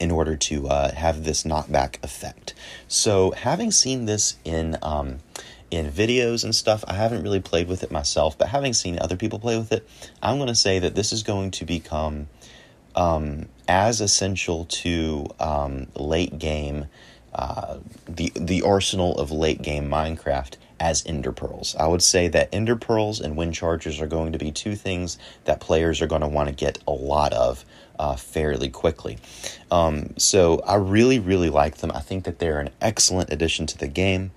in 0.00 0.10
order 0.10 0.34
to 0.34 0.66
uh, 0.68 0.92
have 0.94 1.24
this 1.24 1.44
knockback 1.44 2.02
effect 2.02 2.54
so 2.88 3.30
having 3.32 3.70
seen 3.70 4.06
this 4.06 4.36
in 4.44 4.76
um, 4.82 5.18
in 5.70 5.90
videos 5.90 6.44
and 6.44 6.54
stuff. 6.54 6.84
I 6.86 6.94
haven't 6.94 7.22
really 7.22 7.40
played 7.40 7.68
with 7.68 7.82
it 7.82 7.90
myself, 7.90 8.36
but 8.36 8.48
having 8.48 8.72
seen 8.72 8.98
other 8.98 9.16
people 9.16 9.38
play 9.38 9.56
with 9.56 9.72
it, 9.72 9.88
I'm 10.22 10.36
going 10.36 10.48
to 10.48 10.54
say 10.54 10.80
that 10.80 10.94
this 10.94 11.12
is 11.12 11.22
going 11.22 11.52
to 11.52 11.64
become 11.64 12.28
um, 12.94 13.46
as 13.68 14.00
essential 14.00 14.64
to 14.66 15.26
um, 15.38 15.86
late 15.94 16.38
game, 16.38 16.86
uh, 17.34 17.78
the 18.08 18.32
the 18.34 18.62
arsenal 18.62 19.18
of 19.18 19.30
late 19.30 19.62
game 19.62 19.88
Minecraft 19.88 20.56
as 20.80 21.04
Ender 21.06 21.30
Pearls. 21.30 21.76
I 21.78 21.86
would 21.86 22.02
say 22.02 22.26
that 22.28 22.48
Ender 22.52 22.74
Pearls 22.74 23.20
and 23.20 23.36
Wind 23.36 23.54
Chargers 23.54 24.00
are 24.00 24.06
going 24.06 24.32
to 24.32 24.38
be 24.38 24.50
two 24.50 24.74
things 24.74 25.18
that 25.44 25.60
players 25.60 26.00
are 26.00 26.06
going 26.06 26.22
to 26.22 26.28
want 26.28 26.48
to 26.48 26.54
get 26.54 26.78
a 26.88 26.92
lot 26.92 27.32
of 27.34 27.64
uh, 27.98 28.16
fairly 28.16 28.70
quickly. 28.70 29.18
Um, 29.70 30.14
so 30.16 30.60
I 30.60 30.76
really, 30.76 31.18
really 31.18 31.50
like 31.50 31.76
them. 31.76 31.92
I 31.94 32.00
think 32.00 32.24
that 32.24 32.38
they're 32.38 32.58
an 32.58 32.70
excellent 32.80 33.30
addition 33.30 33.66
to 33.66 33.78
the 33.78 33.88
game 33.88 34.32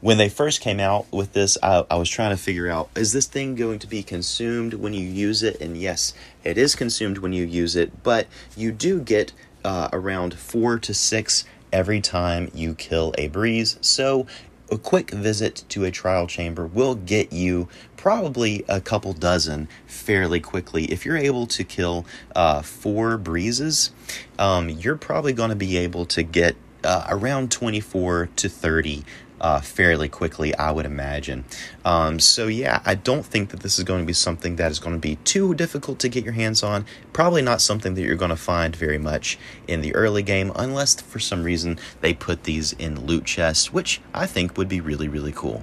when 0.00 0.18
they 0.18 0.28
first 0.28 0.60
came 0.60 0.80
out 0.80 1.10
with 1.12 1.32
this, 1.32 1.56
I, 1.62 1.84
I, 1.90 1.96
was 1.96 2.08
trying 2.08 2.30
to 2.30 2.42
figure 2.42 2.68
out 2.68 2.90
is 2.94 3.12
this 3.12 3.26
thing 3.26 3.54
going 3.54 3.78
to 3.80 3.86
be 3.86 4.02
consumed 4.02 4.74
when 4.74 4.94
you 4.94 5.06
use 5.06 5.42
it? 5.42 5.60
And 5.60 5.76
yes, 5.76 6.14
it 6.42 6.58
is 6.58 6.74
consumed 6.74 7.18
when 7.18 7.32
you 7.32 7.44
use 7.44 7.76
it, 7.76 8.02
but 8.02 8.26
you 8.56 8.72
do 8.72 9.00
get 9.00 9.32
uh, 9.64 9.88
around 9.92 10.34
four 10.34 10.78
to 10.78 10.94
six 10.94 11.44
every 11.72 12.00
time 12.00 12.50
you 12.54 12.74
kill 12.74 13.14
a 13.18 13.28
breeze. 13.28 13.78
So 13.80 14.26
a 14.70 14.78
quick 14.78 15.10
visit 15.10 15.64
to 15.68 15.84
a 15.84 15.90
trial 15.90 16.26
chamber 16.26 16.66
will 16.66 16.94
get 16.94 17.32
you 17.32 17.68
probably 17.96 18.64
a 18.68 18.80
couple 18.80 19.12
dozen 19.12 19.68
fairly 19.86 20.40
quickly. 20.40 20.84
If 20.84 21.04
you're 21.04 21.16
able 21.16 21.46
to 21.48 21.64
kill 21.64 22.06
uh, 22.34 22.62
four 22.62 23.18
breezes, 23.18 23.90
um, 24.38 24.68
you're 24.68 24.96
probably 24.96 25.32
going 25.32 25.50
to 25.50 25.56
be 25.56 25.76
able 25.76 26.06
to 26.06 26.22
get 26.22 26.56
uh, 26.82 27.06
around 27.08 27.50
24 27.50 28.28
to 28.36 28.48
30 28.48 29.04
uh, 29.44 29.60
fairly 29.60 30.08
quickly, 30.08 30.54
I 30.54 30.70
would 30.70 30.86
imagine. 30.86 31.44
Um, 31.84 32.18
so, 32.18 32.46
yeah, 32.46 32.80
I 32.86 32.94
don't 32.94 33.26
think 33.26 33.50
that 33.50 33.60
this 33.60 33.78
is 33.78 33.84
going 33.84 34.00
to 34.00 34.06
be 34.06 34.14
something 34.14 34.56
that 34.56 34.70
is 34.70 34.78
going 34.78 34.96
to 34.96 35.00
be 35.00 35.16
too 35.16 35.54
difficult 35.54 35.98
to 35.98 36.08
get 36.08 36.24
your 36.24 36.32
hands 36.32 36.62
on. 36.62 36.86
Probably 37.12 37.42
not 37.42 37.60
something 37.60 37.92
that 37.92 38.00
you're 38.00 38.16
going 38.16 38.30
to 38.30 38.36
find 38.36 38.74
very 38.74 38.96
much 38.96 39.38
in 39.68 39.82
the 39.82 39.94
early 39.94 40.22
game, 40.22 40.50
unless 40.56 40.98
for 40.98 41.18
some 41.18 41.42
reason 41.42 41.78
they 42.00 42.14
put 42.14 42.44
these 42.44 42.72
in 42.72 43.04
loot 43.04 43.26
chests, 43.26 43.70
which 43.70 44.00
I 44.14 44.24
think 44.24 44.56
would 44.56 44.68
be 44.68 44.80
really, 44.80 45.08
really 45.08 45.32
cool. 45.32 45.62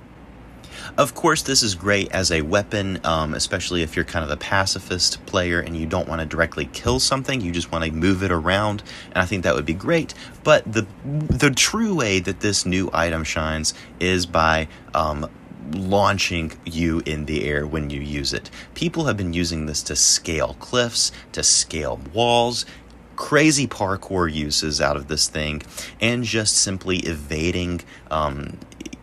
Of 0.97 1.15
course, 1.15 1.41
this 1.41 1.63
is 1.63 1.75
great 1.75 2.11
as 2.11 2.31
a 2.31 2.41
weapon, 2.41 2.99
um, 3.03 3.33
especially 3.33 3.81
if 3.81 3.95
you're 3.95 4.05
kind 4.05 4.25
of 4.25 4.31
a 4.31 4.37
pacifist 4.37 5.25
player 5.25 5.59
and 5.59 5.75
you 5.75 5.85
don't 5.85 6.07
want 6.07 6.21
to 6.21 6.25
directly 6.25 6.65
kill 6.65 6.99
something, 6.99 7.41
you 7.41 7.51
just 7.51 7.71
want 7.71 7.85
to 7.85 7.91
move 7.91 8.23
it 8.23 8.31
around, 8.31 8.83
and 9.07 9.17
I 9.17 9.25
think 9.25 9.43
that 9.43 9.55
would 9.55 9.65
be 9.65 9.73
great. 9.73 10.13
But 10.43 10.71
the 10.71 10.85
the 11.03 11.51
true 11.51 11.95
way 11.95 12.19
that 12.19 12.39
this 12.41 12.65
new 12.65 12.89
item 12.93 13.23
shines 13.23 13.73
is 13.99 14.25
by 14.25 14.67
um, 14.93 15.29
launching 15.73 16.51
you 16.65 17.01
in 17.05 17.25
the 17.25 17.45
air 17.45 17.65
when 17.65 17.89
you 17.89 18.01
use 18.01 18.33
it. 18.33 18.49
People 18.73 19.05
have 19.05 19.17
been 19.17 19.33
using 19.33 19.65
this 19.65 19.83
to 19.83 19.95
scale 19.95 20.55
cliffs, 20.59 21.11
to 21.31 21.43
scale 21.43 21.99
walls, 22.13 22.65
crazy 23.15 23.67
parkour 23.67 24.31
uses 24.31 24.81
out 24.81 24.97
of 24.97 25.07
this 25.07 25.27
thing, 25.27 25.61
and 25.99 26.23
just 26.23 26.57
simply 26.57 26.97
evading 26.99 27.81
um, 28.09 28.57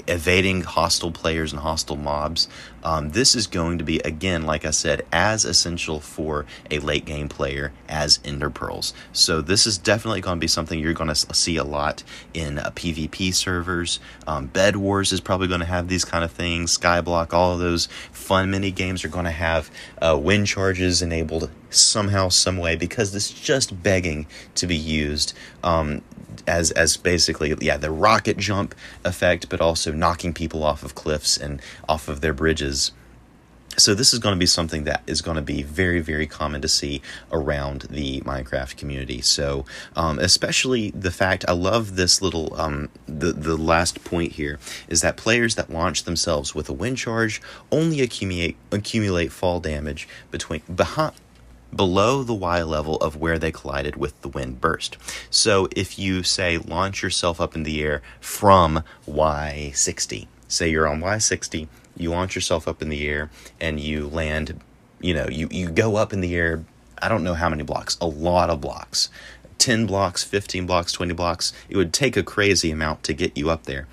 evading 0.09 0.63
hostile 0.63 1.13
players 1.13 1.53
and 1.53 1.61
hostile 1.61 1.97
mobs. 1.97 2.49
um, 2.83 3.11
this 3.11 3.35
is 3.35 3.47
going 3.47 3.79
to 3.79 3.85
be, 3.85 3.99
again, 4.01 4.45
like 4.45 4.65
I 4.65 4.71
said, 4.71 5.05
as 5.13 5.45
essential 5.45 6.01
for 6.01 6.47
a 6.71 6.79
late 6.79 7.05
game 7.05 7.29
player 7.29 7.73
as 7.89 8.21
Ender 8.25 8.51
Pearls. 8.51 8.95
So 9.13 9.41
this 9.41 9.67
is 9.67 9.79
definitely 9.79 10.21
going 10.21 10.37
to 10.37 10.41
be 10.41 10.49
something 10.49 10.79
you're 10.79 10.95
going 10.95 11.09
to 11.09 11.35
see 11.35 11.57
a 11.57 11.65
lot 11.65 12.03
in 12.35 12.59
uh, 12.59 12.71
PvP 12.71 13.35
servers. 13.35 14.01
Um, 14.27 14.47
Bed 14.47 14.77
Wars 14.77 15.13
is 15.13 15.21
probably 15.21 15.49
going 15.49 15.61
to 15.61 15.67
have 15.67 15.89
these 15.89 16.05
kind 16.05 16.25
of 16.25 16.31
things. 16.31 16.77
Skyblock, 16.79 17.33
all 17.33 17.55
of 17.55 17.59
those 17.59 17.87
fun 18.13 18.51
mini 18.51 18.71
games 18.71 19.05
are 19.05 19.09
going 19.09 19.25
to 19.25 19.31
have 19.31 19.71
uh, 20.01 20.19
wind 20.21 20.47
charges 20.47 21.03
enabled 21.03 21.51
somehow, 21.71 22.29
some 22.29 22.57
way, 22.57 22.77
because 22.77 23.15
it's 23.15 23.31
just 23.31 23.83
begging 23.83 24.27
to 24.57 24.67
be 24.67 24.77
used. 24.77 25.35
Um, 25.63 26.03
as 26.47 26.71
as 26.73 26.97
basically 26.97 27.55
yeah 27.61 27.77
the 27.77 27.91
rocket 27.91 28.37
jump 28.39 28.75
effect, 29.05 29.49
but 29.49 29.61
also 29.61 29.93
knocking 29.93 30.33
people 30.33 30.65
off 30.65 30.83
of 30.83 30.95
cliffs 30.95 31.37
and 31.37 31.61
off 31.89 32.09
of 32.09 32.21
their 32.21 32.33
bridges. 32.33 32.93
So 33.77 33.95
this 33.95 34.13
is 34.13 34.19
going 34.19 34.35
to 34.35 34.39
be 34.39 34.47
something 34.47 34.85
that 34.85 35.05
is 35.07 35.23
going 35.23 35.37
to 35.37 35.43
be 35.43 35.63
very 35.63 36.01
very 36.01 36.27
common 36.27 36.61
to 36.63 36.69
see 36.69 37.01
around 37.31 37.83
the 37.83 38.21
Minecraft 38.23 38.77
community. 38.77 39.21
So 39.21 39.67
um, 39.95 40.19
especially 40.19 40.91
the 40.91 41.13
fact 41.13 41.45
I 41.47 41.53
love 41.53 41.95
this 41.95 42.21
little 42.21 42.55
um, 42.59 42.89
the 43.07 43.33
the 43.33 43.57
last 43.57 44.03
point 44.03 44.33
here 44.33 44.59
is 44.89 45.03
that 45.03 45.17
players 45.17 45.55
that 45.57 45.71
launch 45.71 46.05
themselves 46.05 46.55
with 46.55 46.69
a 46.69 46.73
wind 46.73 46.97
charge 46.97 47.41
only 47.71 48.01
accumulate 48.01 48.57
accumulate 48.73 49.31
fall 49.31 49.61
damage 49.61 50.09
between 50.31 50.63
behind 50.75 51.13
below 51.75 52.23
the 52.23 52.35
y 52.35 52.63
level 52.63 52.97
of 52.97 53.17
where 53.17 53.39
they 53.39 53.53
collided 53.53 53.97
with 53.97 54.21
the 54.23 54.29
wind 54.29 54.61
burst. 54.61 54.97
So 55.31 55.69
if 55.77 55.99
you 55.99 56.23
say 56.23 56.59
launch 56.59 57.03
yourself 57.03 57.41
up 57.41 57.55
in 57.55 57.63
the 57.63 57.83
air 57.83 58.03
from 58.21 58.83
y60, 59.07 60.27
say 60.49 60.71
you're 60.71 60.89
on 60.89 61.01
y60, 61.01 61.69
you 61.97 62.11
launch 62.11 62.35
yourself 62.35 62.67
up 62.69 62.81
in 62.81 62.89
the 62.89 63.09
air 63.09 63.31
and 63.61 63.81
you 63.81 64.09
land, 64.09 64.61
you 65.01 65.15
know, 65.15 65.29
you, 65.29 65.49
you 65.51 65.71
go 65.71 65.97
up 65.97 66.13
in 66.13 66.21
the 66.21 66.35
air, 66.35 66.65
I 67.01 67.09
don't 67.09 67.25
know 67.25 67.35
how 67.35 67.49
many 67.49 67.63
blocks, 67.63 67.99
a 68.01 68.07
lot 68.07 68.51
of 68.51 68.61
blocks. 68.61 69.11
10 69.59 69.87
blocks, 69.87 70.23
15 70.23 70.67
blocks, 70.67 70.93
20 70.93 71.15
blocks. 71.15 71.53
It 71.69 71.77
would 71.77 71.93
take 71.93 72.17
a 72.17 72.23
crazy 72.23 72.71
amount 72.71 73.03
to 73.05 73.13
get 73.13 73.37
you 73.37 73.51
up 73.51 73.65
there. 73.65 73.89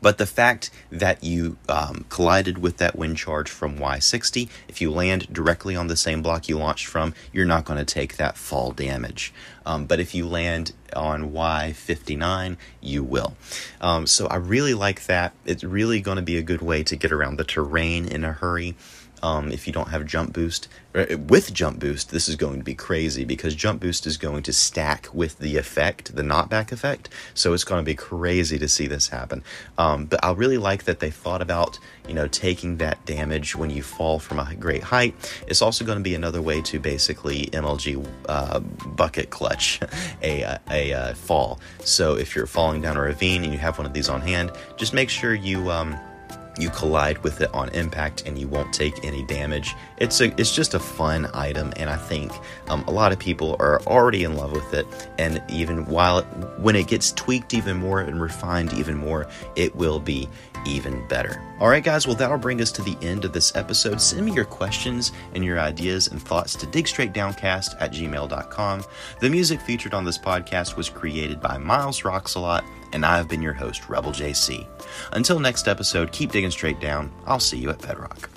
But 0.00 0.18
the 0.18 0.26
fact 0.26 0.70
that 0.90 1.22
you 1.22 1.56
um, 1.68 2.04
collided 2.08 2.58
with 2.58 2.78
that 2.78 2.96
wind 2.96 3.16
charge 3.16 3.50
from 3.50 3.78
Y60, 3.78 4.48
if 4.68 4.80
you 4.80 4.90
land 4.90 5.32
directly 5.32 5.76
on 5.76 5.88
the 5.88 5.96
same 5.96 6.22
block 6.22 6.48
you 6.48 6.58
launched 6.58 6.86
from, 6.86 7.14
you're 7.32 7.44
not 7.44 7.64
going 7.64 7.78
to 7.78 7.84
take 7.84 8.16
that 8.16 8.36
fall 8.36 8.72
damage. 8.72 9.32
Um, 9.66 9.86
but 9.86 10.00
if 10.00 10.14
you 10.14 10.26
land 10.26 10.72
on 10.94 11.32
Y59, 11.32 12.56
you 12.80 13.02
will. 13.02 13.34
Um, 13.80 14.06
so 14.06 14.26
I 14.26 14.36
really 14.36 14.74
like 14.74 15.06
that. 15.06 15.32
It's 15.44 15.64
really 15.64 16.00
going 16.00 16.16
to 16.16 16.22
be 16.22 16.36
a 16.36 16.42
good 16.42 16.62
way 16.62 16.82
to 16.84 16.96
get 16.96 17.12
around 17.12 17.36
the 17.36 17.44
terrain 17.44 18.06
in 18.06 18.24
a 18.24 18.32
hurry. 18.32 18.76
Um, 19.24 19.50
if 19.50 19.66
you 19.66 19.72
don't 19.72 19.88
have 19.88 20.04
jump 20.04 20.34
boost. 20.34 20.68
With 20.92 21.52
jump 21.54 21.78
boost, 21.78 22.10
this 22.10 22.28
is 22.28 22.36
going 22.36 22.58
to 22.58 22.62
be 22.62 22.74
crazy 22.74 23.24
because 23.24 23.54
jump 23.54 23.80
boost 23.80 24.06
is 24.06 24.18
going 24.18 24.42
to 24.42 24.52
stack 24.52 25.08
with 25.14 25.38
the 25.38 25.56
effect, 25.56 26.14
the 26.14 26.20
knockback 26.22 26.72
effect. 26.72 27.08
So 27.32 27.54
it's 27.54 27.64
going 27.64 27.80
to 27.80 27.84
be 27.84 27.94
crazy 27.94 28.58
to 28.58 28.68
see 28.68 28.86
this 28.86 29.08
happen. 29.08 29.42
Um, 29.78 30.04
but 30.04 30.22
I 30.22 30.32
really 30.32 30.58
like 30.58 30.84
that 30.84 31.00
they 31.00 31.10
thought 31.10 31.40
about 31.40 31.78
you 32.06 32.12
know 32.12 32.28
taking 32.28 32.76
that 32.76 33.02
damage 33.06 33.56
when 33.56 33.70
you 33.70 33.82
fall 33.82 34.18
from 34.18 34.38
a 34.38 34.54
great 34.56 34.82
height. 34.82 35.14
It's 35.46 35.62
also 35.62 35.86
going 35.86 35.98
to 35.98 36.04
be 36.04 36.14
another 36.14 36.42
way 36.42 36.60
to 36.60 36.78
basically 36.78 37.46
MLG 37.46 38.06
uh, 38.28 38.60
bucket 38.60 39.30
clutch 39.30 39.80
a 40.22 40.58
a, 40.70 40.90
a, 40.90 41.14
fall. 41.14 41.60
So 41.80 42.16
if 42.16 42.36
you're 42.36 42.46
falling 42.46 42.82
down 42.82 42.98
a 42.98 43.00
ravine 43.00 43.42
and 43.42 43.54
you 43.54 43.58
have 43.58 43.78
one 43.78 43.86
of 43.86 43.94
these 43.94 44.10
on 44.10 44.20
hand, 44.20 44.52
just 44.76 44.92
make 44.92 45.08
sure 45.08 45.34
you. 45.34 45.70
Um, 45.70 45.98
you 46.58 46.70
collide 46.70 47.18
with 47.18 47.40
it 47.40 47.52
on 47.54 47.68
impact 47.70 48.22
and 48.26 48.38
you 48.38 48.48
won't 48.48 48.72
take 48.72 49.04
any 49.04 49.24
damage. 49.24 49.74
It's 49.98 50.20
a 50.20 50.38
it's 50.40 50.54
just 50.54 50.74
a 50.74 50.80
fun 50.80 51.28
item, 51.34 51.72
and 51.76 51.90
I 51.90 51.96
think 51.96 52.32
um, 52.68 52.84
a 52.86 52.90
lot 52.90 53.12
of 53.12 53.18
people 53.18 53.56
are 53.58 53.80
already 53.82 54.24
in 54.24 54.36
love 54.36 54.52
with 54.52 54.74
it. 54.74 54.86
And 55.18 55.42
even 55.48 55.86
while 55.86 56.18
it, 56.18 56.24
when 56.58 56.76
it 56.76 56.86
gets 56.86 57.12
tweaked 57.12 57.54
even 57.54 57.76
more 57.76 58.00
and 58.00 58.20
refined 58.20 58.72
even 58.74 58.96
more, 58.96 59.26
it 59.56 59.74
will 59.74 60.00
be 60.00 60.28
even 60.66 61.06
better. 61.08 61.42
All 61.60 61.68
right, 61.68 61.84
guys. 61.84 62.06
Well, 62.06 62.16
that'll 62.16 62.38
bring 62.38 62.60
us 62.60 62.72
to 62.72 62.82
the 62.82 62.96
end 63.02 63.24
of 63.24 63.32
this 63.32 63.54
episode. 63.54 64.00
Send 64.00 64.24
me 64.24 64.32
your 64.32 64.44
questions 64.44 65.12
and 65.34 65.44
your 65.44 65.60
ideas 65.60 66.08
and 66.08 66.20
thoughts 66.20 66.54
to 66.56 66.66
digstraightdowncast 66.66 67.76
at 67.80 67.92
gmail.com. 67.92 68.84
The 69.20 69.30
music 69.30 69.60
featured 69.60 69.94
on 69.94 70.04
this 70.04 70.18
podcast 70.18 70.76
was 70.76 70.88
created 70.88 71.40
by 71.40 71.56
MilesRocksAlot 71.56 72.64
and 72.94 73.04
I 73.04 73.16
have 73.16 73.28
been 73.28 73.42
your 73.42 73.52
host, 73.52 73.88
Rebel 73.88 74.12
JC. 74.12 74.66
Until 75.12 75.40
next 75.40 75.66
episode, 75.66 76.12
keep 76.12 76.30
digging 76.44 76.50
straight 76.50 76.78
down. 76.78 77.10
I'll 77.24 77.40
see 77.40 77.56
you 77.56 77.70
at 77.70 77.80
Bedrock. 77.80 78.33